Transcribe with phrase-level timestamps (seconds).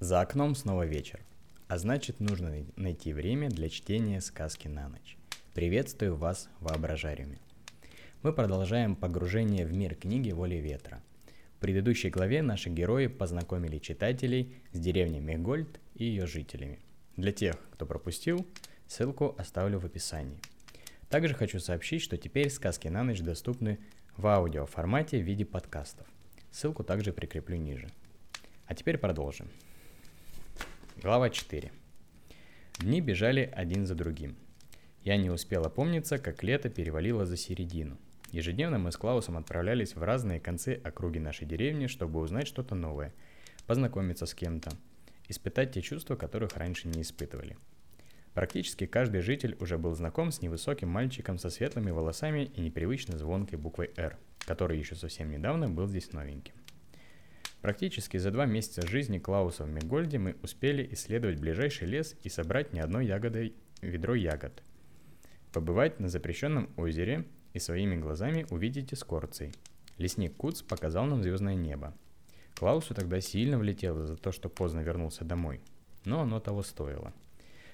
[0.00, 1.20] За окном снова вечер,
[1.68, 5.16] а значит нужно найти время для чтения сказки на ночь.
[5.54, 7.38] Приветствую вас в воображариуме.
[8.22, 11.02] Мы продолжаем погружение в мир книги «Воли ветра».
[11.56, 16.78] В предыдущей главе наши герои познакомили читателей с деревней Мегольд и ее жителями.
[17.16, 18.46] Для тех, кто пропустил,
[18.86, 20.42] ссылку оставлю в описании.
[21.08, 23.78] Также хочу сообщить, что теперь сказки на ночь доступны
[24.14, 26.06] в аудиоформате в виде подкастов.
[26.50, 27.88] Ссылку также прикреплю ниже.
[28.66, 29.48] А теперь продолжим.
[31.02, 31.70] Глава 4.
[32.78, 34.34] Дни бежали один за другим.
[35.04, 37.98] Я не успел опомниться, как лето перевалило за середину.
[38.32, 43.12] Ежедневно мы с Клаусом отправлялись в разные концы округи нашей деревни, чтобы узнать что-то новое,
[43.66, 44.70] познакомиться с кем-то,
[45.28, 47.58] испытать те чувства, которых раньше не испытывали.
[48.32, 53.58] Практически каждый житель уже был знаком с невысоким мальчиком со светлыми волосами и непривычно звонкой
[53.58, 56.54] буквой «Р», который еще совсем недавно был здесь новеньким.
[57.66, 62.72] Практически за два месяца жизни Клауса в Мегольде мы успели исследовать ближайший лес и собрать
[62.72, 64.62] не одной ягодой ведро ягод.
[65.52, 67.24] Побывать на запрещенном озере
[67.54, 69.52] и своими глазами увидеть эскорций.
[69.98, 71.92] Лесник Куц показал нам звездное небо.
[72.54, 75.60] Клаусу тогда сильно влетело за то, что поздно вернулся домой,
[76.04, 77.12] но оно того стоило.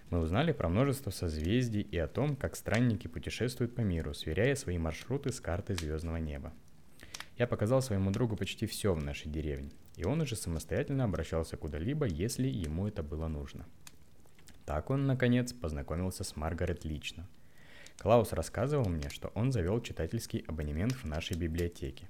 [0.09, 4.79] Мы узнали про множество созвездий и о том, как странники путешествуют по миру, сверяя свои
[4.79, 6.51] маршруты с картой звездного неба.
[7.37, 12.07] Я показал своему другу почти все в нашей деревне и он уже самостоятельно обращался куда-либо,
[12.07, 13.67] если ему это было нужно.
[14.65, 17.29] Так он, наконец, познакомился с Маргарет лично.
[17.99, 22.09] Клаус рассказывал мне, что он завел читательский абонемент в нашей библиотеке.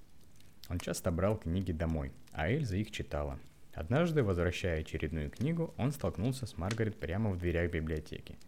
[0.69, 3.39] Он часто брал книги домой, а Эльза их читала.
[3.75, 8.39] Однажды, возвращая очередную книгу, он столкнулся с Маргарет прямо в дверях библиотеки.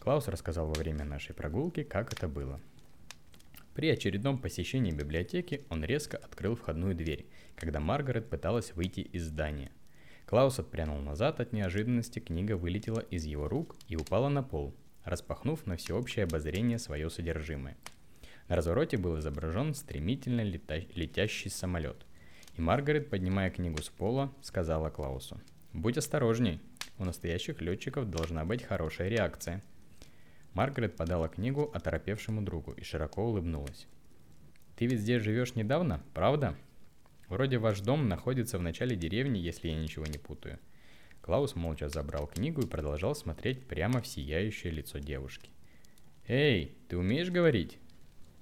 [0.00, 2.60] Клаус рассказал во время нашей прогулки, как это было–
[3.74, 9.72] при очередном посещении библиотеки он резко открыл входную дверь, когда Маргарет пыталась выйти из здания.
[10.26, 15.66] Клаус отпрянул назад от неожиданности, книга вылетела из его рук и упала на пол, распахнув
[15.66, 17.76] на всеобщее обозрение свое содержимое.
[18.48, 22.04] На развороте был изображен стремительно лета- летящий самолет.
[22.56, 25.40] И Маргарет, поднимая книгу с пола, сказала Клаусу,
[25.72, 26.60] «Будь осторожней,
[26.98, 29.62] у настоящих летчиков должна быть хорошая реакция».
[30.54, 33.86] Маргарет подала книгу оторопевшему другу и широко улыбнулась.
[34.76, 36.54] «Ты ведь здесь живешь недавно, правда?»
[37.28, 40.58] «Вроде ваш дом находится в начале деревни, если я ничего не путаю».
[41.22, 45.50] Клаус молча забрал книгу и продолжал смотреть прямо в сияющее лицо девушки.
[46.26, 47.78] «Эй, ты умеешь говорить?»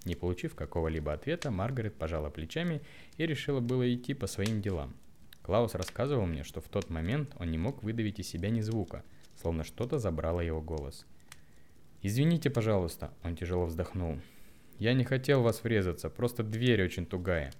[0.04, 2.80] Не получив какого-либо ответа, Маргарет пожала плечами
[3.18, 4.96] и решила было идти по своим делам.
[5.42, 9.04] Клаус рассказывал мне, что в тот момент он не мог выдавить из себя ни звука,
[9.36, 11.06] словно что-то забрало его голос–
[12.02, 14.18] «Извините, пожалуйста»,— он тяжело вздохнул.
[14.78, 17.52] «Я не хотел вас врезаться, просто дверь очень тугая».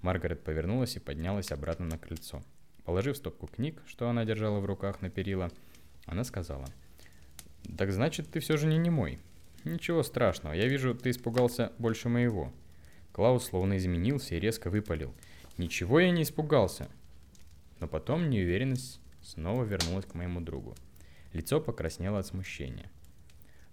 [0.00, 2.42] Маргарет повернулась и поднялась обратно на крыльцо.
[2.84, 5.50] Положив стопку книг, что она держала в руках на перила,
[6.06, 6.66] она сказала.
[7.76, 9.18] «Так значит, ты все же не немой».
[9.64, 12.52] «Ничего страшного, я вижу, ты испугался больше моего».
[13.12, 15.14] Клаус словно изменился и резко выпалил.
[15.58, 16.88] «Ничего я не испугался».
[17.80, 20.74] Но потом неуверенность снова вернулась к моему другу.
[21.32, 22.90] Лицо покраснело от смущения.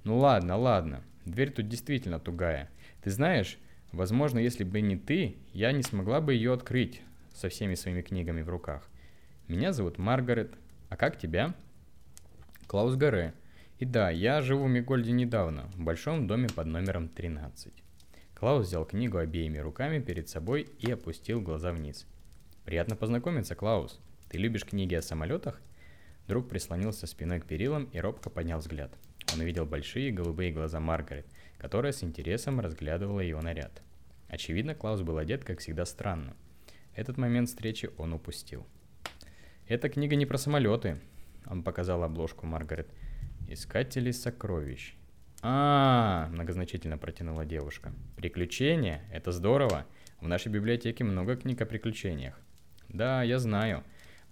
[0.08, 1.04] Ну ладно, ладно.
[1.26, 2.70] Дверь тут действительно тугая.
[3.04, 3.58] Ты знаешь,
[3.92, 7.02] возможно, если бы не ты, я не смогла бы ее открыть
[7.34, 8.88] со всеми своими книгами в руках.
[9.50, 10.56] Меня зовут Маргарет.
[10.88, 11.54] А как тебя?
[12.68, 13.34] Клаус Гаре.
[13.80, 17.74] И да, я живу в Мигольде недавно, в большом доме под номером 13.
[18.34, 22.08] Клаус взял книгу обеими руками перед собой и опустил глаза вниз.
[22.64, 24.00] Приятно познакомиться, Клаус.
[24.30, 25.60] Ты любишь книги о самолетах?
[26.30, 28.98] Друг прислонился спиной к перилам и робко поднял взгляд–
[29.34, 31.26] он увидел большие голубые глаза Маргарет,
[31.58, 33.82] которая с интересом разглядывала его наряд.
[34.28, 36.36] Очевидно, Клаус был одет, как всегда, странно.
[36.96, 38.66] Этот момент встречи он упустил.
[39.68, 40.98] «Эта книга не про самолеты»,—
[41.46, 42.88] он показал обложку Маргарет.
[43.48, 44.96] «Искатели сокровищ».
[45.42, 47.94] А, -а, а многозначительно протянула девушка.
[48.16, 49.04] «Приключения?
[49.12, 49.86] Это здорово.
[50.20, 52.40] В нашей библиотеке много книг о приключениях».
[52.90, 53.84] «Да, я знаю.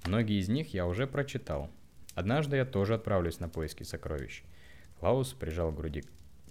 [0.06, 1.70] Многие из них я уже прочитал.
[2.16, 4.44] Однажды я тоже отправлюсь на поиски сокровищ.
[5.00, 6.04] Клаус прижал к груди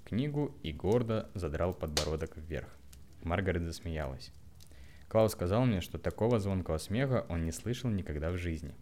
[0.04, 2.68] книгу и гордо задрал подбородок вверх.
[3.22, 4.32] Маргарет засмеялась.
[5.08, 8.74] Клаус сказал мне, что такого звонкого смеха он не слышал никогда в жизни.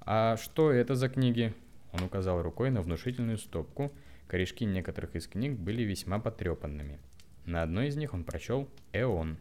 [0.00, 1.54] «А что это за книги?»
[1.92, 3.92] Он указал рукой на внушительную стопку.
[4.26, 6.98] Корешки некоторых из книг были весьма потрепанными.
[7.46, 9.38] На одной из них он прочел «Эон».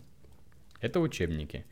[0.80, 1.65] Это учебники.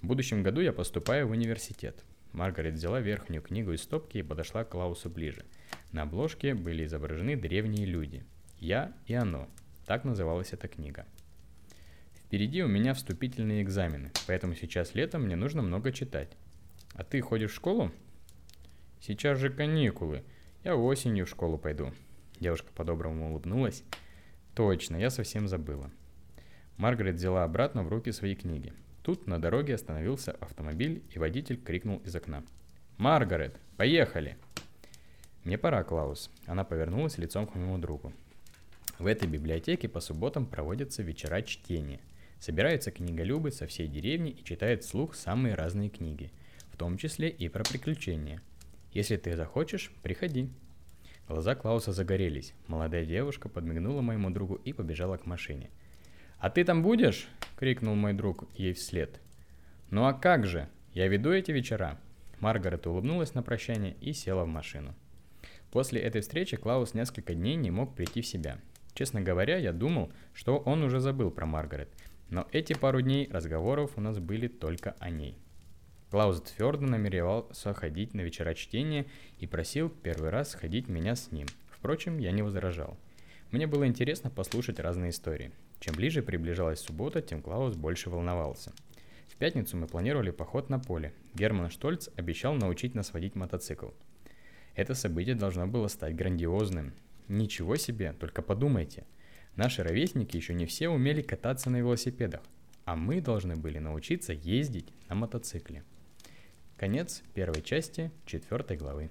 [0.00, 2.04] В будущем году я поступаю в университет.
[2.32, 5.44] Маргарет взяла верхнюю книгу из стопки и подошла к Клаусу ближе.
[5.92, 8.24] На обложке были изображены древние люди.
[8.58, 9.48] «Я и оно».
[9.86, 11.06] Так называлась эта книга.
[12.14, 16.30] Впереди у меня вступительные экзамены, поэтому сейчас летом мне нужно много читать.
[16.94, 17.92] А ты ходишь в школу?
[19.00, 20.22] Сейчас же каникулы.
[20.64, 21.92] Я осенью в школу пойду.
[22.40, 23.84] Девушка по-доброму улыбнулась.
[24.54, 25.90] Точно, я совсем забыла.
[26.78, 28.72] Маргарет взяла обратно в руки свои книги.
[29.02, 32.44] Тут на дороге остановился автомобиль, и водитель крикнул из окна.
[32.96, 34.38] «Маргарет, поехали!»
[35.44, 36.30] «Мне пора, Клаус».
[36.46, 38.12] Она повернулась лицом к моему другу.
[38.98, 42.00] В этой библиотеке по субботам проводятся вечера чтения.
[42.38, 46.30] Собираются книголюбы со всей деревни и читают вслух самые разные книги,
[46.72, 48.40] в том числе и про приключения.
[48.92, 50.50] Если ты захочешь, приходи.
[51.26, 52.54] Глаза Клауса загорелись.
[52.66, 55.70] Молодая девушка подмигнула моему другу и побежала к машине.
[56.38, 59.20] «А ты там будешь?»— крикнул мой друг ей вслед.
[59.90, 60.68] «Ну а как же?
[60.92, 61.98] Я веду эти вечера».
[62.40, 64.94] Маргарет улыбнулась на прощание и села в машину.
[65.72, 68.58] После этой встречи Клаус несколько дней не мог прийти в себя.
[68.92, 71.88] Честно говоря, я думал, что он уже забыл про Маргарет,
[72.28, 75.38] но эти пару дней разговоров у нас были только о ней.
[76.10, 79.06] Клаус твердо намеревался ходить на вечера чтения
[79.38, 81.46] и просил первый раз сходить меня с ним.
[81.70, 82.98] Впрочем, я не возражал.
[83.50, 85.52] Мне было интересно послушать разные истории.
[85.80, 88.74] Чем ближе приближалась суббота, тем Клаус больше волновался.
[89.28, 91.14] В пятницу мы планировали поход на поле.
[91.34, 93.88] Герман Штольц обещал научить нас водить мотоцикл.
[94.74, 96.94] Это событие должно было стать грандиозным.
[97.28, 99.04] Ничего себе, только подумайте.
[99.56, 102.40] Наши ровесники еще не все умели кататься на велосипедах,
[102.84, 105.84] а мы должны были научиться ездить на мотоцикле.
[106.78, 109.10] Конец первой части четвертой главы.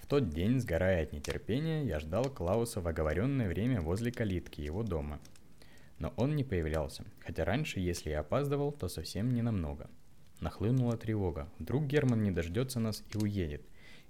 [0.00, 4.82] В тот день, сгорая от нетерпения, я ждал Клауса в оговоренное время возле калитки его
[4.82, 5.20] дома.
[5.98, 9.88] Но он не появлялся, хотя раньше, если я опаздывал, то совсем не намного.
[10.40, 11.48] Нахлынула тревога.
[11.60, 13.62] Вдруг Герман не дождется нас и уедет.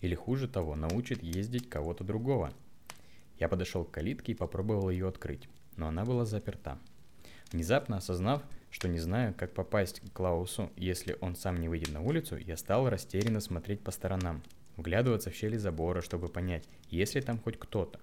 [0.03, 2.53] Или хуже того, научит ездить кого-то другого.
[3.39, 6.79] Я подошел к калитке и попробовал ее открыть, но она была заперта.
[7.53, 12.01] Внезапно осознав, что не знаю, как попасть к Клаусу, если он сам не выйдет на
[12.01, 14.43] улицу, я стал растерянно смотреть по сторонам,
[14.77, 18.01] вглядываться в щели забора, чтобы понять, есть ли там хоть кто-то.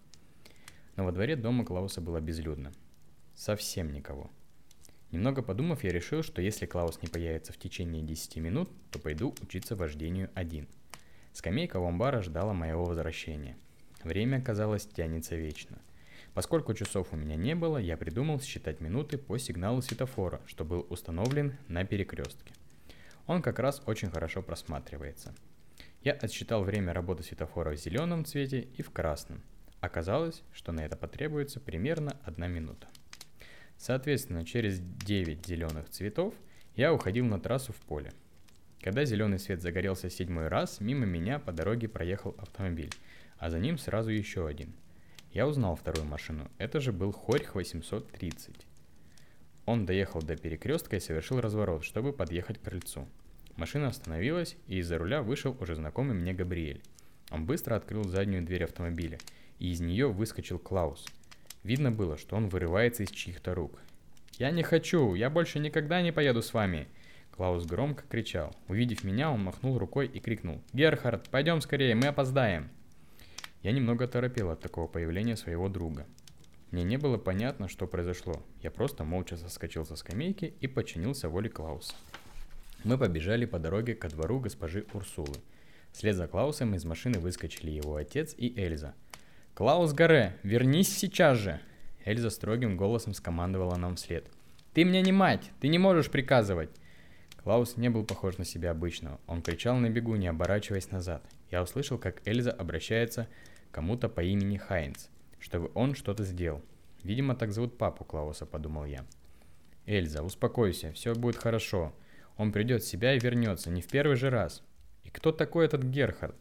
[0.95, 2.71] Но во дворе дома Клауса было безлюдно.
[3.35, 4.29] Совсем никого.
[5.11, 9.35] Немного подумав, я решил, что если Клаус не появится в течение 10 минут, то пойду
[9.41, 10.67] учиться вождению один–
[11.39, 13.55] Скамейка у амбара ждала моего возвращения.
[14.03, 15.77] Время, казалось, тянется вечно.
[16.33, 20.85] Поскольку часов у меня не было, я придумал считать минуты по сигналу светофора, что был
[20.89, 22.53] установлен на перекрестке.
[23.25, 25.33] Он как раз очень хорошо просматривается.
[26.03, 29.41] Я отсчитал время работы светофора в зеленом цвете и в красном.
[29.79, 32.89] Оказалось, что на это потребуется примерно одна минута.
[33.77, 36.33] Соответственно, через 9 зеленых цветов
[36.75, 38.11] я уходил на трассу в поле.
[38.81, 42.91] Когда зеленый свет загорелся седьмой раз, мимо меня по дороге проехал автомобиль,
[43.37, 44.73] а за ним сразу еще один.
[45.33, 46.49] Я узнал вторую машину.
[46.57, 48.55] Это же был Хорьх 830.
[49.65, 53.07] Он доехал до перекрестка и совершил разворот, чтобы подъехать к крыльцу.
[53.55, 56.81] Машина остановилась, и из-за руля вышел уже знакомый мне Габриэль.
[57.29, 59.19] Он быстро открыл заднюю дверь автомобиля,
[59.59, 61.05] и из нее выскочил Клаус.
[61.63, 63.79] Видно было, что он вырывается из чьих-то рук.
[64.37, 65.13] «Я не хочу!
[65.13, 66.87] Я больше никогда не поеду с вами!»
[67.39, 68.53] Клаус громко кричал.
[68.67, 70.61] Увидев меня, он махнул рукой и крикнул.
[70.73, 72.69] «Герхард, пойдем скорее, мы опоздаем!»
[73.63, 76.05] Я немного торопил от такого появления своего друга.
[76.71, 78.43] Мне не было понятно, что произошло.
[78.61, 81.93] Я просто молча соскочил со скамейки и подчинился воле Клауса.
[82.83, 85.37] Мы побежали по дороге ко двору госпожи Урсулы.
[85.93, 88.95] Вслед за Клаусом из машины выскочили его отец и Эльза.
[89.53, 91.61] «Клаус Гаре, вернись сейчас же!»
[92.03, 94.29] Эльза строгим голосом скомандовала нам вслед.
[94.73, 96.69] «Ты мне не мать, ты не можешь приказывать!»
[97.43, 99.19] Клаус не был похож на себя обычного.
[99.25, 101.23] Он кричал на бегу, не оборачиваясь назад.
[101.49, 103.27] Я услышал, как Эльза обращается
[103.71, 105.07] к кому-то по имени Хайнц,
[105.39, 106.61] чтобы он что-то сделал.
[107.03, 109.05] Видимо, так зовут папу Клауса, подумал я.
[109.85, 111.93] Эльза, успокойся, все будет хорошо.
[112.37, 114.61] Он придет в себя и вернется, не в первый же раз.
[115.03, 116.35] И кто такой этот Герхард?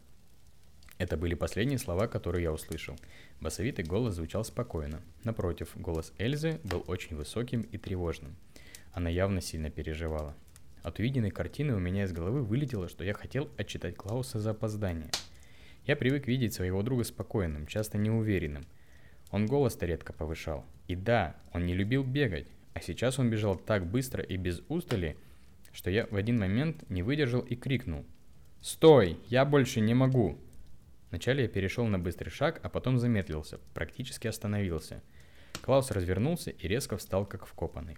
[0.97, 2.97] Это были последние слова, которые я услышал.
[3.39, 5.01] Басовитый голос звучал спокойно.
[5.23, 8.35] Напротив, голос Эльзы был очень высоким и тревожным.
[8.91, 10.35] Она явно сильно переживала.
[10.83, 15.09] От увиденной картины у меня из головы вылетело, что я хотел отчитать Клауса за опоздание.
[15.85, 18.65] Я привык видеть своего друга спокойным, часто неуверенным.
[19.31, 20.65] Он голос-то редко повышал.
[20.87, 25.17] И да, он не любил бегать, а сейчас он бежал так быстро и без устали,
[25.73, 28.05] что я в один момент не выдержал и крикнул.
[28.61, 29.17] «Стой!
[29.27, 30.37] Я больше не могу!»
[31.09, 35.01] Вначале я перешел на быстрый шаг, а потом замедлился, практически остановился.
[35.61, 37.97] Клаус развернулся и резко встал как вкопанный.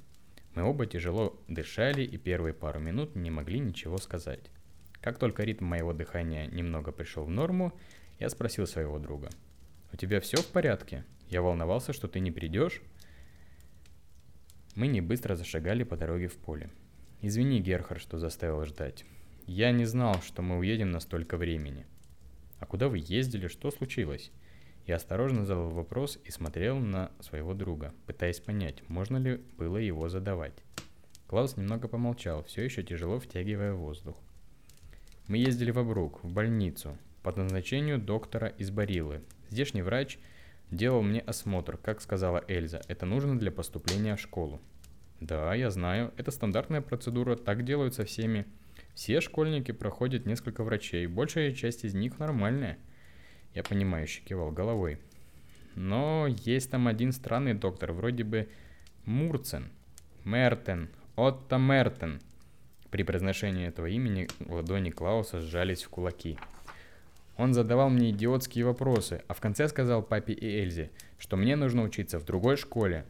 [0.53, 4.51] Мы оба тяжело дышали и первые пару минут не могли ничего сказать.
[4.99, 7.73] Как только ритм моего дыхания немного пришел в норму,
[8.19, 9.29] я спросил своего друга.
[9.93, 11.05] «У тебя все в порядке?
[11.29, 12.81] Я волновался, что ты не придешь?»
[14.75, 16.69] Мы не быстро зашагали по дороге в поле.
[17.21, 19.05] «Извини, Герхард, что заставил ждать.
[19.47, 21.85] я не знал, что мы уедем на столько времени.
[22.59, 23.47] А куда вы ездили?
[23.47, 24.31] Что случилось?
[24.91, 30.09] Я осторожно задал вопрос и смотрел на своего друга, пытаясь понять, можно ли было его
[30.09, 30.51] задавать.
[31.27, 34.17] Клаус немного помолчал, все еще тяжело втягивая воздух.
[35.29, 39.21] Мы ездили в Абрук, в больницу, по назначению доктора из Барилы.
[39.49, 40.19] Здешний врач
[40.71, 42.81] делал мне осмотр, как сказала Эльза.
[42.89, 44.59] Это нужно для поступления в школу.
[45.21, 48.45] Да, я знаю, это стандартная процедура, так делают со всеми.
[48.93, 52.77] Все школьники проходят несколько врачей, большая часть из них нормальная.
[53.53, 54.99] Я понимающе кивал головой.
[55.75, 58.49] Но есть там один странный доктор, вроде бы
[59.05, 59.71] Мурцен,
[60.23, 62.21] Мертен, Отто Мертен.
[62.89, 66.37] При произношении этого имени ладони Клауса сжались в кулаки.
[67.37, 71.83] Он задавал мне идиотские вопросы, а в конце сказал папе и Эльзе, что мне нужно
[71.83, 73.05] учиться в другой школе,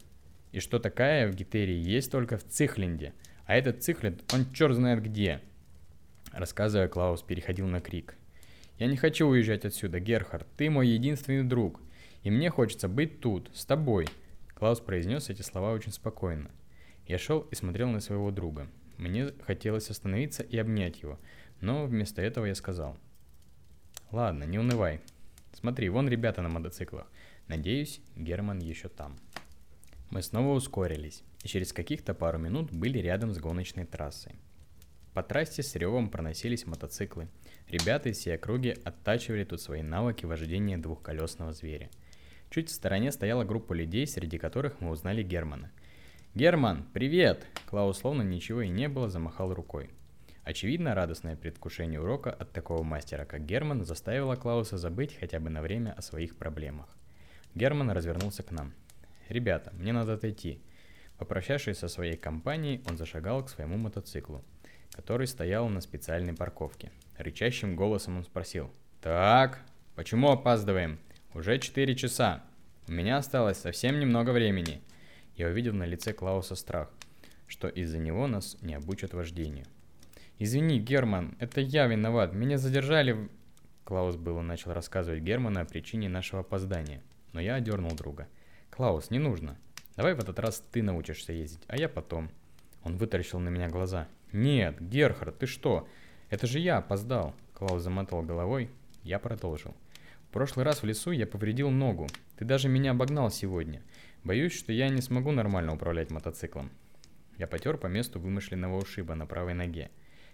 [0.52, 3.12] и что такая в Гитерии есть только в Цихленде,
[3.46, 5.40] а этот Цихленд, он черт знает где.
[6.32, 8.16] Рассказывая, Клаус переходил на крик.
[8.78, 11.80] «Я не хочу уезжать отсюда, Герхард, ты мой единственный друг,
[12.22, 14.06] и мне хочется быть тут, с тобой».
[14.54, 16.50] Клаус произнес эти слова очень спокойно.
[17.06, 18.68] Я шел и смотрел на своего друга.
[18.96, 21.18] Мне хотелось остановиться и обнять его,
[21.60, 22.96] но вместо этого я сказал.
[24.10, 25.00] «Ладно, не унывай.
[25.52, 27.10] Смотри, вон ребята на мотоциклах.
[27.48, 29.16] Надеюсь, Герман еще там».
[30.10, 34.36] Мы снова ускорились, и через каких-то пару минут были рядом с гоночной трассой.
[35.14, 37.28] По трассе с ревом проносились мотоциклы.
[37.68, 41.90] Ребята из всей округи оттачивали тут свои навыки вождения двухколесного зверя.
[42.50, 45.70] Чуть в стороне стояла группа людей, среди которых мы узнали Германа.
[46.34, 49.90] «Герман, привет!» Клаус словно ничего и не было, замахал рукой.
[50.44, 55.62] Очевидно, радостное предвкушение урока от такого мастера, как Герман, заставило Клауса забыть хотя бы на
[55.62, 56.88] время о своих проблемах.
[57.54, 58.72] Герман развернулся к нам.
[59.28, 60.60] «Ребята, мне надо отойти».
[61.18, 64.44] Попрощавшись со своей компанией, он зашагал к своему мотоциклу,
[64.90, 66.90] который стоял на специальной парковке.
[67.16, 68.70] Рычащим голосом он спросил.
[69.00, 69.60] «Так,
[69.94, 70.98] почему опаздываем?
[71.34, 72.42] Уже 4 часа.
[72.88, 74.80] У меня осталось совсем немного времени».
[75.36, 76.90] Я увидел на лице Клауса страх,
[77.46, 79.66] что из-за него нас не обучат вождению.
[80.38, 82.34] «Извини, Герман, это я виноват.
[82.34, 83.28] Меня задержали...»
[83.84, 87.02] Клаус было начал рассказывать Герману о причине нашего опоздания,
[87.32, 88.28] но я одернул друга–
[88.72, 89.58] «Клаус, не нужно.
[89.96, 92.30] Давай в этот раз ты научишься ездить, а я потом».
[92.84, 94.08] Он вытаращил на меня глаза.
[94.32, 95.86] «Нет, Герхард, ты что?
[96.32, 98.70] Это же я опоздал!» Клаус замотал головой.
[99.02, 99.76] Я продолжил.
[100.28, 102.06] «В прошлый раз в лесу я повредил ногу.
[102.38, 103.82] Ты даже меня обогнал сегодня.
[104.24, 106.70] Боюсь, что я не смогу нормально управлять мотоциклом».
[107.36, 109.90] Я потер по месту вымышленного ушиба на правой ноге.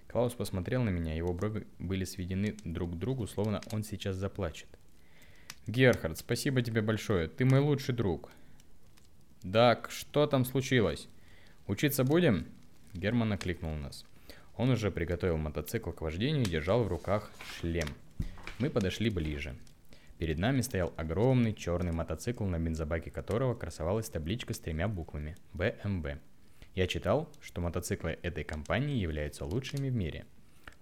[0.06, 4.68] Клаус посмотрел на меня, его брови были сведены друг к другу, словно он сейчас заплачет.
[5.66, 8.30] Герхард, спасибо тебе большое, ты мой лучший друг.
[9.42, 11.08] Так, что там случилось?
[11.66, 12.46] Учиться будем?
[12.94, 14.04] Герман окликнул нас.
[14.58, 17.88] Он уже приготовил мотоцикл к вождению и держал в руках шлем.
[18.58, 19.54] Мы подошли ближе.
[20.18, 26.18] Перед нами стоял огромный черный мотоцикл, на бензобаке которого красовалась табличка с тремя буквами BMW.
[26.74, 30.26] Я читал, что мотоциклы этой компании являются лучшими в мире.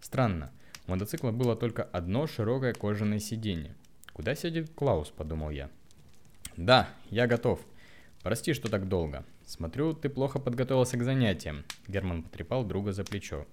[0.01, 0.51] Странно,
[0.87, 3.77] у мотоцикла было только одно широкое кожаное сиденье,
[4.17, 5.69] Куда сидит Клаус, подумал я.
[6.57, 7.61] Да, я готов.
[8.23, 9.27] Прости, что так долго.
[9.45, 11.65] Смотрю, ты плохо подготовился к занятиям.
[11.87, 13.47] Герман потрепал друга за плечо.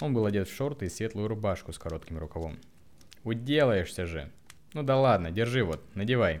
[0.00, 2.58] Он был одет в шорты и светлую рубашку с коротким рукавом.
[3.24, 4.30] Уделаешься же.
[4.72, 6.40] Ну да ладно, держи вот, надевай.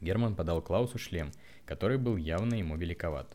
[0.00, 1.30] Герман подал Клаусу шлем,
[1.64, 3.34] который был явно ему великоват.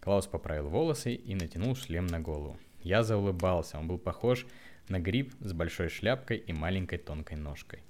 [0.00, 2.58] Клаус поправил волосы и натянул шлем на голову.
[2.82, 4.46] Я заулыбался, он был похож
[4.88, 7.80] на гриб с большой шляпкой и маленькой тонкой ножкой.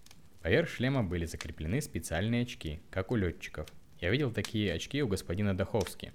[0.43, 3.67] Поверх шлема были закреплены специальные очки, как у летчиков.
[4.01, 6.13] Я видел такие очки у господина Даховски.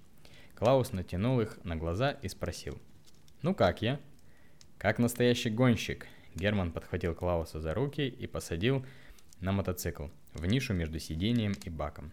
[0.55, 2.79] Клаус натянул их на глаза и спросил.
[3.41, 3.99] «Ну как я?»
[4.79, 6.07] «Как настоящий гонщик».
[6.33, 8.83] Герман подхватил Клауса за руки и посадил
[9.39, 12.11] на мотоцикл, в нишу между сиденьем и баком.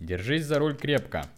[0.00, 1.28] «Держись за руль крепко!»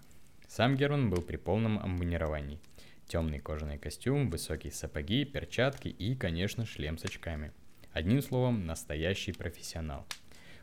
[0.49, 2.59] Сам Герман был при полном амбунировании.
[3.07, 7.53] Темный кожаный костюм, высокие сапоги, перчатки и, конечно, шлем с очками–
[7.95, 10.05] Одним словом, настоящий профессионал.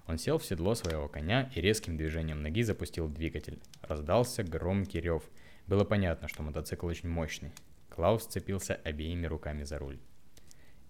[0.06, 3.58] Он сел в седло своего коня и резким движением ноги запустил двигатель.
[3.82, 5.24] Раздался громкий рев.
[5.66, 7.54] Было понятно, что мотоцикл очень мощный.
[8.02, 10.00] Клаус цепился обеими руками за руль.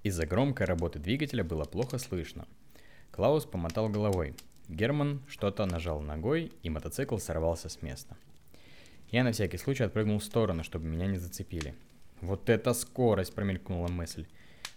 [0.01, 2.47] Из-за громкой работы двигателя было плохо слышно.
[3.11, 4.33] Клаус помотал головой.
[4.69, 8.15] Герман что-то нажал ногой, и мотоцикл сорвался с места.
[9.09, 11.75] Я на всякий случай отпрыгнул в сторону, чтобы меня не зацепили.
[12.21, 14.25] «Вот это скорость!»– промелькнула мысль.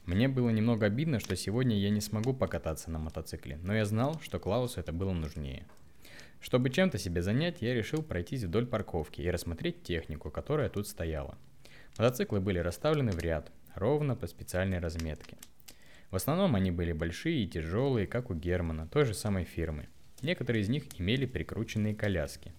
[0.05, 4.19] Мне было немного обидно, что сегодня я не смогу покататься на мотоцикле, но я знал,
[4.21, 5.69] что Клаусу это было нужнее.
[6.41, 11.39] Чтобы чем-то себе занять, я решил пройтись вдоль парковки и рассмотреть технику, которая тут стояла.
[11.97, 15.37] Мотоциклы были расставлены в ряд, ровно по специальной разметке.
[16.11, 19.87] В основном они были большие и тяжелые, как у Германа, той же самой фирмы.
[20.23, 22.53] Некоторые из них имели прикрученные коляски.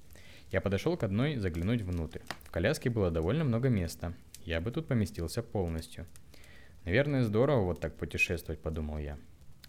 [0.52, 2.20] Я подошел к одной заглянуть внутрь.
[2.44, 4.14] В коляске было довольно много места.
[4.46, 6.06] Я бы тут поместился полностью.
[6.86, 9.18] Наверное, здорово вот так путешествовать, подумал я.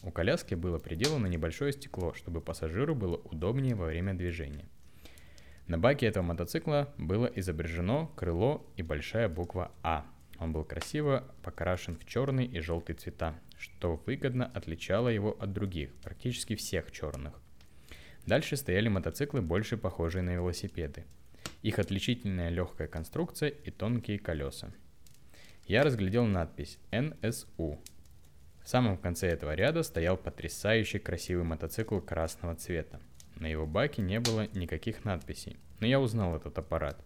[0.02, 4.66] У коляски было приделано небольшое стекло, чтобы пассажиру было удобнее во время движения.
[5.66, 10.06] На баке этого мотоцикла было изображено крыло и большая буква А.
[10.38, 15.92] Он был красиво покрашен в черный и желтый цвета, что выгодно отличало его от других,
[15.96, 17.40] практически всех черных.
[18.26, 21.04] Дальше стояли мотоциклы, больше похожие на велосипеды.
[21.62, 24.72] Их отличительная легкая конструкция и тонкие колеса.
[25.66, 27.78] Я разглядел надпись NSU
[28.66, 33.00] в самом конце этого ряда стоял потрясающий красивый мотоцикл красного цвета.
[33.36, 37.02] На его баке не было никаких надписей, но я узнал этот аппарат.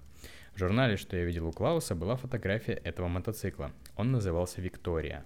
[0.54, 3.72] В журнале, что я видел у Клауса, была фотография этого мотоцикла.
[3.96, 5.24] Он назывался «Виктория».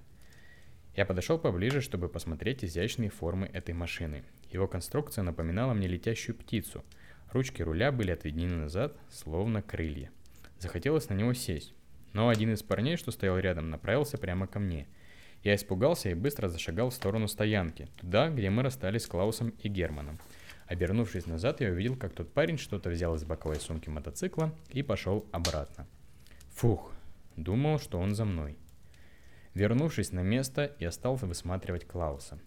[0.96, 4.24] Я подошел поближе, чтобы посмотреть изящные формы этой машины.
[4.50, 6.84] Его конструкция напоминала мне летящую птицу.
[7.32, 10.10] Ручки руля были отведены назад, словно крылья.
[10.58, 11.74] Захотелось на него сесть.
[12.12, 14.86] Но один из парней, что стоял рядом, направился прямо ко мне–
[15.44, 19.68] я испугался и быстро зашагал в сторону стоянки, туда, где мы расстались с Клаусом и
[19.68, 20.18] Германом.
[20.66, 25.26] Обернувшись назад, я увидел, как тот парень что-то взял из боковой сумки мотоцикла и пошел
[25.30, 25.86] обратно.
[26.54, 26.92] Фух,
[27.36, 28.56] думал, что он за мной.
[29.54, 32.38] Вернувшись на место, я стал высматривать Клауса.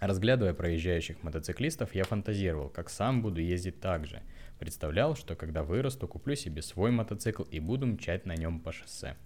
[0.00, 4.22] Разглядывая проезжающих мотоциклистов, я фантазировал, как сам буду ездить так же.
[4.58, 9.16] Представлял, что когда вырасту, куплю себе свой мотоцикл и буду мчать на нем по шоссе.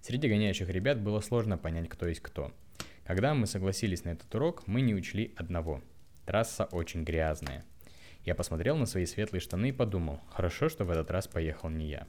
[0.00, 2.52] Среди гоняющих ребят было сложно понять, кто есть кто.
[3.04, 5.82] Когда мы согласились на этот урок, мы не учли одного.
[6.28, 7.64] Трасса очень грязная.
[8.22, 11.88] Я посмотрел на свои светлые штаны и подумал, хорошо, что в этот раз поехал не
[11.88, 12.06] я.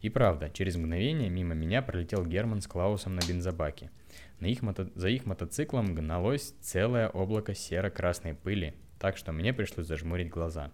[0.00, 3.90] И правда, через мгновение мимо меня пролетел Герман с Клаусом на бензобаке.
[4.38, 4.90] На их мото...
[4.94, 10.72] За их мотоциклом гналось целое облако серо-красной пыли, так что мне пришлось зажмурить глаза.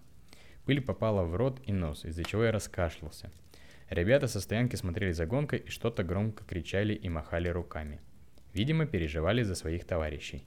[0.65, 3.33] Пыль попала в рот и нос, из-за чего я раскашлялся.
[3.91, 8.01] Ребята со стоянки смотрели за гонкой и что-то громко кричали и махали руками.
[8.55, 10.47] Видимо, переживали за своих товарищей.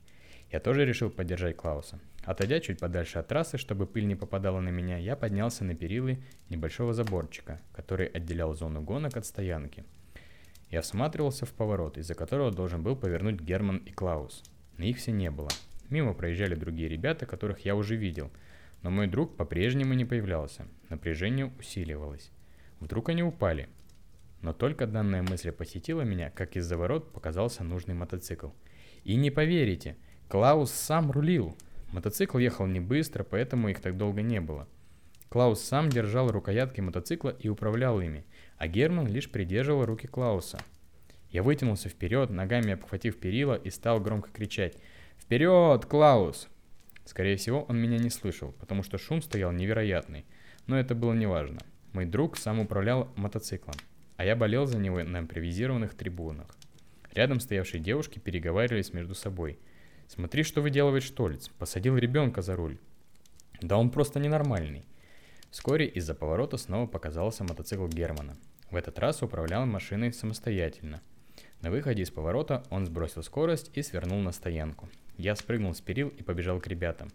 [0.49, 1.99] Я тоже решил поддержать Клауса.
[2.23, 6.19] Отойдя чуть подальше от трассы, чтобы пыль не попадала на меня, я поднялся на перилы
[6.49, 9.85] небольшого заборчика, который отделял зону гонок от стоянки.
[10.69, 14.43] Я всматривался в поворот, из-за которого должен был повернуть Герман и Клаус.
[14.77, 15.49] Но их все не было.
[15.89, 18.31] Мимо проезжали другие ребята, которых я уже видел,
[18.83, 20.67] но мой друг по-прежнему не появлялся.
[20.89, 22.31] Напряжение усиливалось.
[22.79, 23.67] Вдруг они упали.
[24.41, 28.49] Но только данная мысль посетила меня, как из-за ворот показался нужный мотоцикл.
[29.03, 29.97] И не поверите,
[30.29, 31.57] Клаус сам рулил.
[31.91, 34.67] Мотоцикл ехал не быстро, поэтому их так долго не было.
[35.29, 38.25] Клаус сам держал рукоятки мотоцикла и управлял ими,
[38.57, 40.59] а Герман лишь придерживал руки Клауса.
[41.29, 44.77] Я вытянулся вперед, ногами обхватив перила и стал громко кричать
[45.19, 46.47] «Вперед, Клаус!».
[47.05, 50.25] Скорее всего, он меня не слышал, потому что шум стоял невероятный,
[50.65, 51.59] но это было неважно.
[51.93, 53.75] Мой друг сам управлял мотоциклом,
[54.17, 56.47] а я болел за него на импровизированных трибунах.
[57.13, 59.59] Рядом стоявшие девушки переговаривались между собой.
[60.09, 61.49] «Смотри, что выделывает Штольц.
[61.59, 62.79] Посадил ребенка за руль».
[63.61, 64.83] «Да он просто ненормальный».
[65.51, 68.35] Вскоре из-за поворота снова показался мотоцикл Германа.
[68.71, 71.01] В этот раз управлял машиной самостоятельно.
[71.61, 74.89] На выходе из поворота он сбросил скорость и свернул на стоянку.
[75.15, 77.09] Я спрыгнул с перил и побежал к ребятам.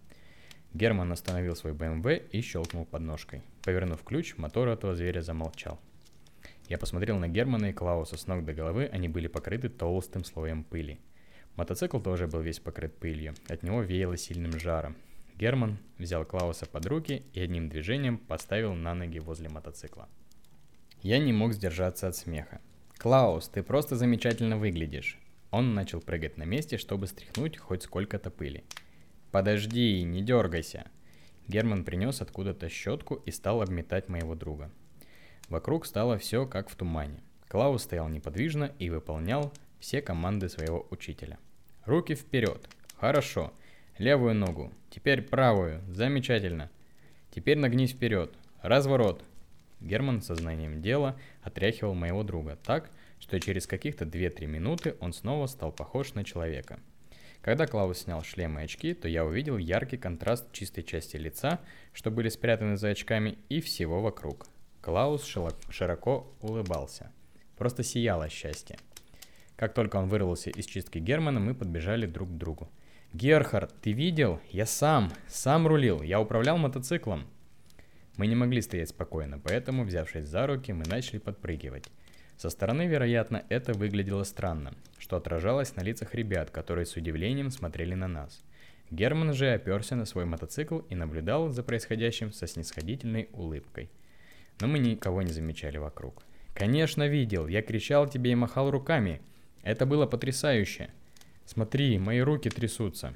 [0.73, 3.43] Герман остановил свой БМВ и щелкнул подножкой.
[3.65, 5.81] Повернув ключ, мотор этого зверя замолчал.
[6.69, 10.63] Я посмотрел на Германа и Клауса с ног до головы, они были покрыты толстым слоем
[10.63, 11.01] пыли.
[11.57, 14.97] Мотоцикл тоже был весь покрыт пылью, от него веяло сильным жаром.
[15.37, 20.09] Герман взял Клауса под руки и одним движением поставил на ноги возле мотоцикла.
[21.03, 22.61] Я не мог сдержаться от смеха.
[22.99, 25.19] «Клаус, ты просто замечательно выглядишь!»
[25.51, 28.65] Он начал прыгать на месте, чтобы стряхнуть хоть сколько-то пыли.
[29.31, 30.87] «Подожди, не дергайся!»
[31.47, 34.71] Герман принес откуда-то щетку и стал обметать моего друга.
[35.49, 37.23] Вокруг стало все как в тумане.
[37.49, 39.53] Клаус стоял неподвижно и выполнял
[39.85, 41.39] все команды своего учителя.
[41.85, 42.67] Руки вперед.
[42.97, 43.53] Хорошо.
[43.99, 44.73] Левую ногу.
[44.89, 45.83] Теперь правую.
[45.89, 46.71] Замечательно.
[47.31, 48.33] Теперь нагнись вперед.
[48.63, 49.23] Разворот.
[49.81, 55.71] Герман сознанием дела отряхивал моего друга так, что через каких-то 2-3 минуты он снова стал
[55.71, 56.81] похож на человека–
[57.43, 61.61] когда Клаус снял шлем и очки, то я увидел яркий контраст чистой части лица,
[61.93, 64.47] что были спрятаны за очками, и всего вокруг.
[64.81, 65.23] Клаус
[65.69, 67.13] широко улыбался.
[67.59, 68.79] Просто сияло счастье.
[69.57, 72.69] Как только он вырвался из чистки Германа, мы подбежали друг к другу.
[73.13, 74.41] «Герхард, ты видел?
[74.51, 77.27] Я сам, сам рулил, я управлял мотоциклом».
[78.17, 81.89] Мы не могли стоять спокойно, поэтому, взявшись за руки, мы начали подпрыгивать.
[82.37, 87.95] Со стороны, вероятно, это выглядело странно, что отражалось на лицах ребят, которые с удивлением смотрели
[87.95, 88.43] на нас.
[88.91, 93.91] Герман же оперся на свой мотоцикл и наблюдал за происходящим со снисходительной улыбкой.
[94.61, 96.23] Но мы никого не замечали вокруг.
[96.55, 99.21] «Конечно видел, я кричал тебе и махал руками.
[99.65, 100.91] Это было потрясающе.
[101.45, 103.15] Смотри, мои руки трясутся».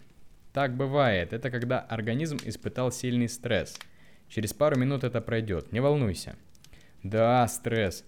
[0.52, 3.78] Так бывает, это когда организм испытал сильный стресс.
[4.28, 6.34] Через пару минут это пройдет, не волнуйся.
[7.04, 8.04] Да, стресс.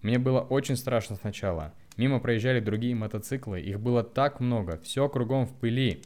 [0.00, 1.72] Мне было очень страшно сначала.
[1.96, 6.02] Мимо проезжали другие мотоциклы, их было так много, все кругом в пыли.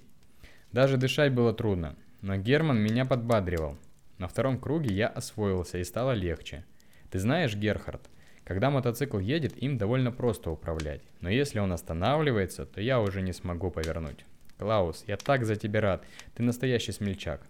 [0.73, 3.79] Даже дышать было трудно, но Герман меня подбадривал.
[4.19, 6.65] На втором круге я освоился и стало легче.
[7.11, 8.03] Ты знаешь, Герхард,
[8.47, 13.33] когда мотоцикл едет, им довольно просто управлять, но если он останавливается, то я уже не
[13.33, 14.25] смогу повернуть.
[14.57, 16.07] Клаус, я так за тебя рад,
[16.37, 17.45] ты настоящий смельчак.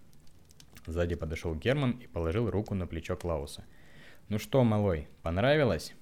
[0.87, 3.63] Сзади подошел Герман и положил руку на плечо Клауса.
[4.27, 5.93] Ну что, малой, понравилось?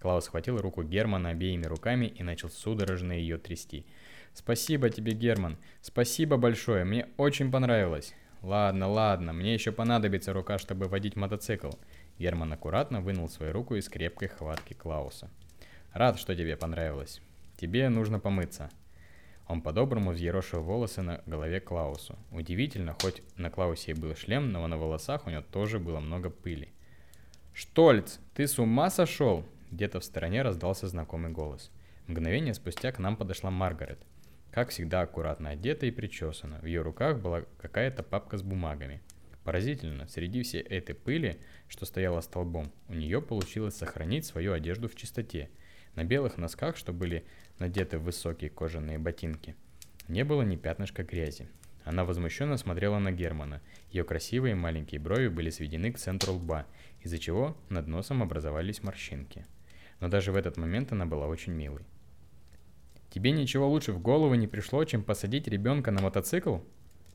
[0.00, 3.86] Клаус схватил руку Германа обеими руками и начал судорожно ее трясти.
[4.34, 5.58] «Спасибо тебе, Герман.
[5.80, 6.84] Спасибо большое.
[6.84, 8.14] Мне очень понравилось».
[8.42, 9.32] «Ладно, ладно.
[9.32, 11.70] Мне еще понадобится рука, чтобы водить мотоцикл».
[12.18, 15.30] Герман аккуратно вынул свою руку из крепкой хватки Клауса.
[15.92, 17.20] «Рад, что тебе понравилось.
[17.56, 18.70] Тебе нужно помыться».
[19.46, 22.18] Он по-доброму взъерошил волосы на голове Клаусу.
[22.30, 26.28] Удивительно, хоть на Клаусе и был шлем, но на волосах у него тоже было много
[26.28, 26.72] пыли.
[27.54, 31.70] «Штольц, ты с ума сошел?» Где-то в стороне раздался знакомый голос.
[32.06, 33.98] Мгновение спустя к нам подошла Маргарет.
[34.50, 36.58] Как всегда аккуратно одета и причесана.
[36.60, 39.02] В ее руках была какая-то папка с бумагами.
[39.48, 44.94] Поразительно, среди всей этой пыли, что стояла столбом, у нее получилось сохранить свою одежду в
[44.94, 45.48] чистоте.
[45.94, 47.24] На белых носках, что были
[47.58, 49.56] надеты высокие кожаные ботинки,
[50.06, 51.48] не было ни пятнышка грязи.
[51.84, 53.62] Она возмущенно смотрела на Германа.
[53.90, 56.66] Ее красивые маленькие брови были сведены к центру лба,
[57.00, 59.46] из-за чего над носом образовались морщинки
[59.98, 61.86] но даже в этот момент она была очень милой.
[63.08, 66.58] Тебе ничего лучше в голову не пришло, чем посадить ребенка на мотоцикл?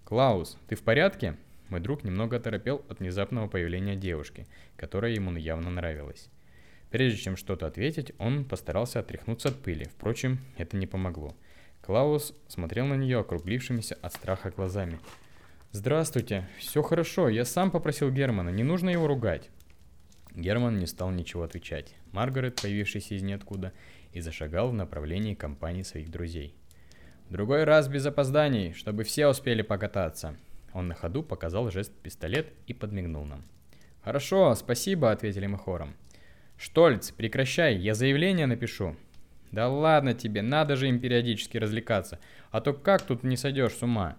[0.04, 1.38] Клаус, ты в порядке?
[1.69, 6.30] Мой друг немного оторопел от внезапного появления девушки, которая ему явно нравилась.
[6.91, 9.86] Прежде чем что-то ответить, он постарался отряхнуться от пыли.
[9.86, 11.36] Впрочем, это не помогло.
[11.82, 14.99] Клаус смотрел на нее округлившимися от страха глазами.
[15.71, 19.49] «Здравствуйте, все хорошо, я сам попросил Германа, не нужно его ругать».
[20.36, 21.95] Герман не стал ничего отвечать.
[22.12, 23.73] Маргарет, появившийся из ниоткуда,
[24.12, 26.56] и зашагал в направлении компании своих друзей.
[27.28, 30.38] «В другой раз без опозданий, чтобы все успели покататься».
[30.73, 33.43] Он на ходу показал жест пистолет и подмигнул нам.
[34.03, 35.95] «Хорошо, спасибо»,— ответили мы хором.
[36.57, 38.95] «Штольц, прекращай, я заявление напишу».
[39.51, 42.19] «Да ладно тебе, надо же им периодически развлекаться,
[42.51, 44.17] а то как тут не сойдешь с ума?»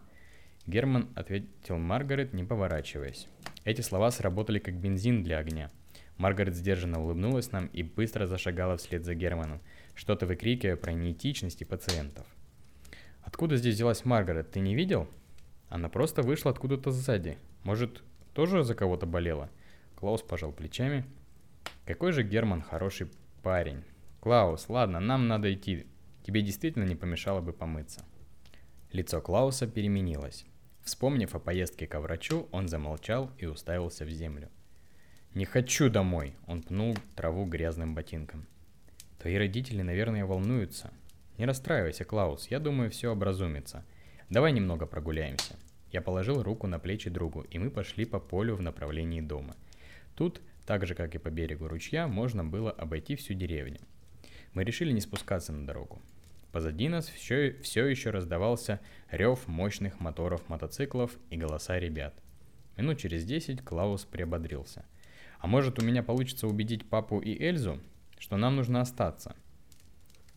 [0.67, 3.27] Герман ответил Маргарет, не поворачиваясь.
[3.65, 5.71] Эти слова сработали как бензин для огня—
[6.17, 9.61] Маргарет сдержанно улыбнулась нам и быстро зашагала вслед за Германом,
[9.95, 12.27] что-то выкрикивая про неэтичности пациентов.
[13.23, 15.09] «Откуда здесь взялась Маргарет, ты не видел?»
[15.69, 17.39] Она просто вышла откуда-то сзади.
[17.63, 19.51] Может, тоже за кого-то болела?
[19.97, 21.05] Клаус пожал плечами.
[21.87, 23.11] Какой же Герман хороший
[23.43, 23.85] парень.
[24.21, 25.87] Клаус, ладно, нам надо идти.
[26.25, 28.05] Тебе действительно не помешало бы помыться.
[28.93, 30.47] Лицо Клауса переменилось.
[30.83, 34.51] Вспомнив о поездке к врачу, он замолчал и уставился в землю.
[35.35, 38.47] «Не хочу домой!» Он пнул траву грязным ботинком.
[39.19, 40.93] «Твои родители, наверное, волнуются.
[41.39, 43.85] Не расстраивайся, Клаус, я думаю, все образумится.
[44.31, 45.57] Давай немного прогуляемся».
[45.91, 49.55] Я положил руку на плечи другу, и мы пошли по полю в направлении дома.
[50.17, 53.79] Тут, так же как и по берегу ручья, можно было обойти всю деревню.
[54.55, 56.03] Мы решили не спускаться на дорогу.
[56.51, 62.15] Позади нас все, все еще раздавался рев мощных моторов мотоциклов и голоса ребят.
[62.77, 64.85] Минут через десять Клаус приободрился–
[65.45, 67.79] а может у меня получится убедить папу и Эльзу,
[68.19, 69.37] что нам нужно остаться?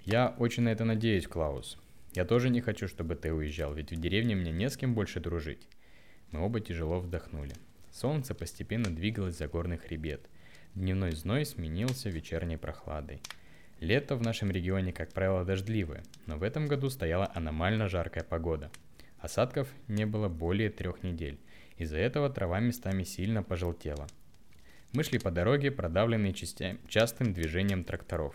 [0.04, 1.78] Я очень на это надеюсь, Клаус.
[2.18, 5.20] Я тоже не хочу, чтобы ты уезжал, ведь в деревне мне не с кем больше
[5.20, 5.68] дружить.
[6.32, 7.54] Мы оба тяжело вдохнули.
[7.92, 10.28] Солнце постепенно двигалось за горный хребет.
[10.74, 13.22] Дневной зной сменился вечерней прохладой.
[13.80, 18.72] Лето в нашем регионе, как правило, дождливое, но в этом году стояла аномально жаркая погода.
[19.20, 21.38] Осадков не было более трех недель.
[21.78, 24.08] Из-за этого трава местами сильно пожелтела–
[24.92, 26.78] мы шли по дороге, продавленной частя...
[26.88, 28.34] частым движением тракторов.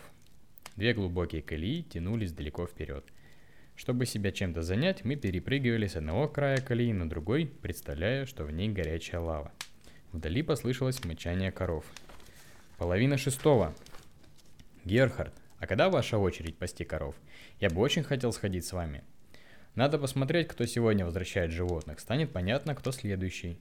[0.77, 3.03] Две глубокие колеи тянулись далеко вперед.
[3.75, 8.51] Чтобы себя чем-то занять, мы перепрыгивали с одного края колеи на другой, представляя, что в
[8.51, 9.51] ней горячая лава.
[10.11, 11.85] Вдали послышалось мычание коров.
[12.77, 13.73] Половина шестого.
[14.85, 17.15] Герхард, а когда ваша очередь пасти коров?
[17.59, 19.03] Я бы очень хотел сходить с вами.
[19.75, 21.99] Надо посмотреть, кто сегодня возвращает животных.
[21.99, 23.57] Станет понятно, кто следующий.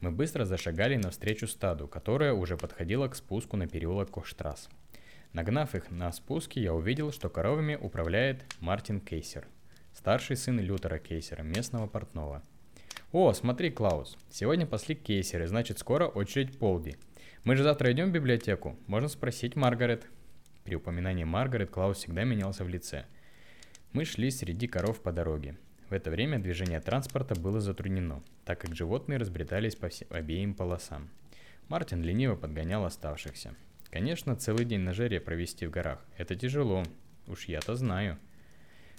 [0.00, 4.70] Мы быстро зашагали навстречу стаду, которое уже подходило к спуску на переулок Коштрасс.
[5.32, 9.46] Нагнав их на спуске, я увидел, что коровами управляет Мартин Кейсер,
[9.92, 12.42] старший сын Лютера Кейсера, местного портного.
[13.12, 16.96] «О, смотри, Клаус, сегодня пасли Кейсеры, значит скоро очередь Полди.
[17.44, 20.06] Мы же завтра идем в библиотеку, можно спросить Маргарет».
[20.64, 23.04] При упоминании Маргарет Клаус всегда менялся в лице.
[23.92, 25.56] Мы шли среди коров по дороге.
[25.88, 31.08] В это время движение транспорта было затруднено, так как животные разбредались по обеим полосам.
[31.68, 33.54] Мартин лениво подгонял оставшихся.
[33.90, 36.84] Конечно, целый день на жаре провести в горах– это тяжело,
[37.26, 38.18] уж я-то знаю.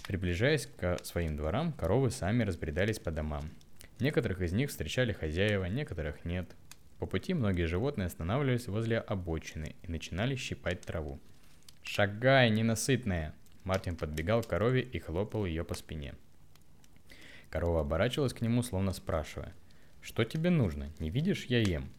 [0.05, 3.43] Приближаясь к своим дворам, коровы сами разбредались по домам.
[3.99, 6.55] Некоторых из них встречали хозяева, некоторых нет.
[6.99, 11.19] По пути многие животные останавливались возле обочины и начинали щипать траву.
[11.83, 16.15] «Шагай, ненасытная!» Мартин подбегал к корове и хлопал ее по спине.
[17.49, 19.53] Корова оборачивалась к нему, словно спрашивая.
[20.01, 20.91] «Что тебе нужно?
[20.99, 21.91] Не видишь, я ем?»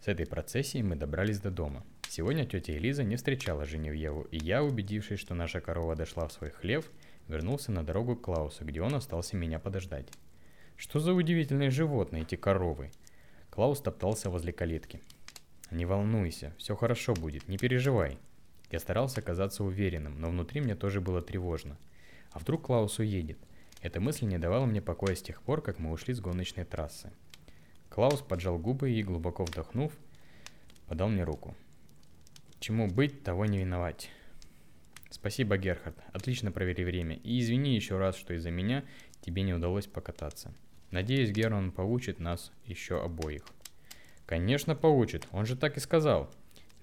[0.00, 1.84] С этой процессией мы добрались до дома.
[2.16, 6.48] Сегодня тетя Элиза не встречала Женевьеву, и я, убедившись, что наша корова дошла в свой
[6.48, 6.90] хлев,
[7.28, 10.08] вернулся на дорогу к Клаусу, где он остался меня подождать.
[10.78, 12.90] Что за удивительные животные эти коровы?
[13.50, 15.02] Клаус топтался возле калитки.
[15.70, 18.16] Не волнуйся, все хорошо будет, не переживай.
[18.70, 21.76] Я старался казаться уверенным, но внутри мне тоже было тревожно.
[22.30, 23.36] А вдруг Клаус уедет?
[23.82, 27.12] Эта мысль не давала мне покоя с тех пор, как мы ушли с гоночной трассы.
[27.90, 29.92] Клаус поджал губы и, глубоко вдохнув,
[30.86, 31.54] подал мне руку.
[32.60, 34.10] Чему быть, того не виновать.
[35.10, 35.96] Спасибо, Герхард.
[36.12, 37.16] Отлично провели время.
[37.16, 38.84] И извини еще раз, что из-за меня
[39.20, 40.52] тебе не удалось покататься.
[40.90, 43.44] Надеюсь, Герман поучит нас еще обоих.
[44.24, 45.26] Конечно, поучит.
[45.32, 46.30] Он же так и сказал.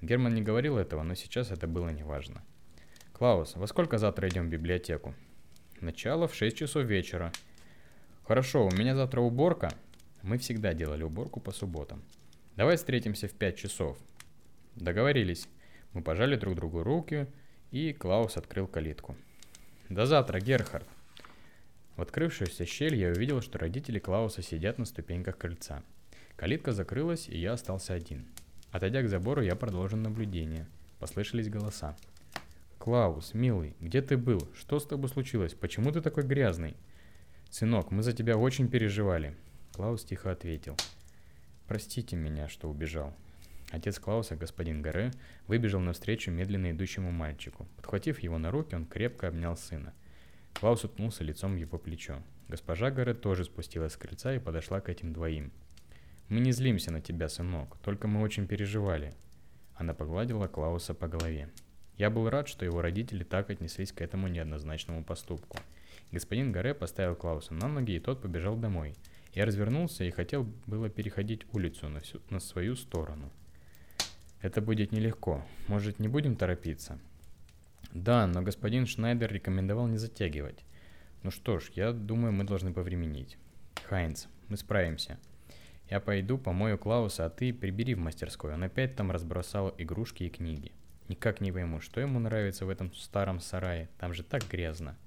[0.02, 2.44] Герман не говорил этого, но сейчас это было неважно.
[3.14, 5.14] Клаус, во сколько завтра идем в библиотеку?
[5.80, 7.32] Начало в 6 часов вечера.
[8.24, 9.70] Хорошо, у меня завтра уборка.
[10.22, 12.02] Мы всегда делали уборку по субботам.
[12.56, 13.98] Давай встретимся в 5 часов.
[14.76, 15.48] Договорились.
[15.94, 17.28] Мы пожали друг другу руки,
[17.72, 19.16] и Клаус открыл калитку.
[19.90, 20.88] До завтра, Герхард.
[21.96, 25.84] В открывшуюся щель я увидел, что родители Клауса сидят на ступеньках крыльца.
[26.36, 28.26] Калитка закрылась, и я остался один.
[28.72, 30.66] Отойдя к забору, я продолжил наблюдение.
[31.00, 31.96] Послышались голоса.
[32.80, 34.50] «Клаус, милый, где ты был?
[34.56, 35.54] Что с тобой случилось?
[35.54, 36.76] Почему ты такой грязный?»
[37.50, 39.36] «Сынок, мы за тебя очень переживали».
[39.74, 40.76] Клаус тихо ответил.
[41.68, 43.14] «Простите меня, что убежал.
[43.74, 45.10] Отец Клауса, господин Гаре,
[45.48, 47.68] выбежал навстречу медленно идущему мальчику.
[47.76, 49.96] Подхватив его на руки, он крепко обнял сына.
[50.54, 52.22] Клаус уткнулся лицом в его плечо.
[52.48, 55.52] Госпожа Гаре тоже спустилась с крыльца и подошла к этим двоим.
[56.30, 59.16] «Мы не злимся на тебя, сынок, только мы очень переживали».
[59.74, 61.50] Она погладила Клауса по голове.
[61.98, 65.58] Я был рад, что его родители так отнеслись к этому неоднозначному поступку.
[66.12, 68.94] Господин Гаре поставил Клауса на ноги, и тот побежал домой.
[69.34, 73.32] Я развернулся и хотел было переходить улицу на, всю, на свою сторону–
[74.44, 75.42] это будет нелегко.
[75.70, 77.00] Может, не будем торопиться?
[77.94, 80.66] Да, но господин Шнайдер рекомендовал не затягивать.
[81.24, 83.38] Ну что ж, я думаю, мы должны повременить.
[83.86, 85.18] Хайнц, мы справимся.
[85.90, 88.54] Я пойду помою Клауса, а ты прибери в мастерскую.
[88.54, 90.74] Он опять там разбросал игрушки и книги.
[91.08, 93.88] Никак не пойму, что ему нравится в этом старом сарае.
[93.98, 94.98] Там же так грязно.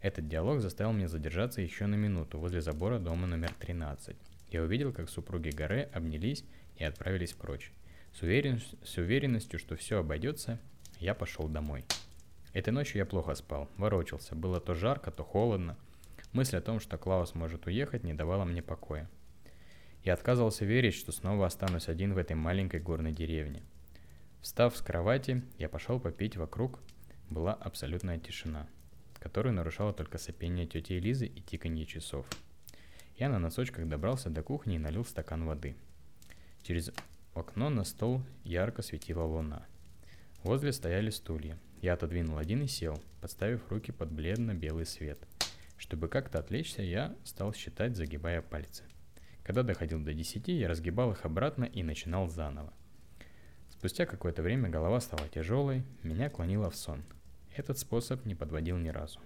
[0.00, 4.16] Этот диалог заставил меня задержаться еще на минуту возле забора дома номер 13.
[4.50, 6.44] Я увидел, как супруги Горе обнялись
[6.76, 7.70] и отправились прочь.
[8.14, 8.60] С, уверен...
[8.82, 10.58] с уверенностью, что все обойдется,
[10.98, 11.84] я пошел домой.
[12.52, 14.34] Этой ночью я плохо спал, ворочался.
[14.34, 15.76] Было то жарко, то холодно.
[16.32, 19.08] Мысль о том, что Клаус может уехать, не давала мне покоя.
[20.04, 23.62] Я отказывался верить, что снова останусь один в этой маленькой горной деревне.
[24.40, 26.80] Встав с кровати, я пошел попить вокруг.
[27.30, 28.66] Была абсолютная тишина,
[29.20, 32.26] которую нарушало только сопение тети Элизы и тиканье часов.
[33.16, 35.76] Я на носочках добрался до кухни и налил стакан воды.
[36.62, 36.92] Через
[37.34, 39.66] в окно на стол ярко светила луна.
[40.42, 41.58] Возле стояли стулья.
[41.80, 45.18] Я отодвинул один и сел, подставив руки под бледно-белый свет.
[45.76, 48.84] Чтобы как-то отвлечься, я стал считать, загибая пальцы.
[49.44, 52.72] Когда доходил до десяти, я разгибал их обратно и начинал заново.
[53.70, 57.02] Спустя какое-то время голова стала тяжелой, меня клонило в сон.
[57.56, 59.18] Этот способ не подводил ни разу.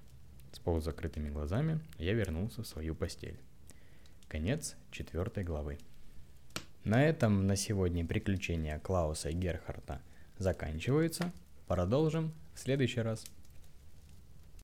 [0.53, 3.39] С полузакрытыми глазами я вернулся в свою постель.
[4.29, 5.79] Конец четвертой главы.
[6.87, 10.01] На этом на сегодня приключения Клауса и Герхарта
[10.39, 11.33] заканчиваются.
[11.67, 13.25] Продолжим в следующий раз.